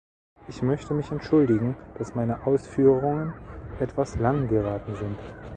Ich 0.47 0.63
möchte 0.63 0.95
mich 0.95 1.11
entschuldigen, 1.11 1.77
dass 1.99 2.15
meine 2.15 2.47
Ausführungen 2.47 3.35
etwas 3.79 4.15
lang 4.17 4.47
geraten 4.47 4.95
sind. 4.95 5.19